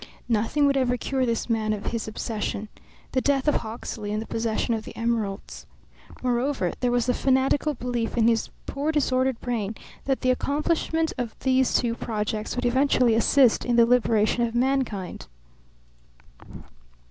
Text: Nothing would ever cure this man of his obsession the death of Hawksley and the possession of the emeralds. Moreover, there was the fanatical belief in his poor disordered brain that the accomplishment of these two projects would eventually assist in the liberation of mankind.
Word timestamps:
Nothing 0.27 0.65
would 0.65 0.77
ever 0.77 0.97
cure 0.97 1.27
this 1.27 1.47
man 1.47 1.73
of 1.73 1.85
his 1.91 2.07
obsession 2.07 2.69
the 3.11 3.21
death 3.21 3.47
of 3.47 3.57
Hawksley 3.57 4.11
and 4.11 4.19
the 4.19 4.25
possession 4.25 4.73
of 4.73 4.83
the 4.83 4.95
emeralds. 4.95 5.67
Moreover, 6.23 6.73
there 6.79 6.89
was 6.89 7.05
the 7.05 7.13
fanatical 7.13 7.75
belief 7.75 8.17
in 8.17 8.27
his 8.27 8.49
poor 8.65 8.91
disordered 8.91 9.39
brain 9.41 9.75
that 10.05 10.21
the 10.21 10.31
accomplishment 10.31 11.13
of 11.19 11.35
these 11.41 11.75
two 11.75 11.93
projects 11.93 12.55
would 12.55 12.65
eventually 12.65 13.13
assist 13.13 13.63
in 13.63 13.75
the 13.75 13.85
liberation 13.85 14.41
of 14.43 14.55
mankind. 14.55 15.27